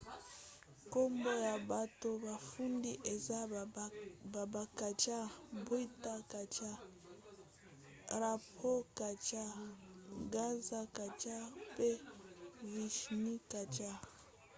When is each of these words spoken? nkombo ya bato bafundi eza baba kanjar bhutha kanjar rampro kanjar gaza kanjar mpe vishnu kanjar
nkombo 0.85 1.29
ya 1.47 1.55
bato 1.71 2.09
bafundi 2.25 2.91
eza 3.13 3.39
baba 4.33 4.63
kanjar 4.77 5.27
bhutha 5.65 6.13
kanjar 6.31 6.77
rampro 8.21 8.73
kanjar 8.97 9.51
gaza 10.33 10.81
kanjar 10.95 11.43
mpe 11.71 11.89
vishnu 12.71 13.33
kanjar 13.51 13.97